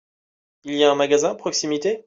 [0.63, 1.99] Il y a un magasin à proximité?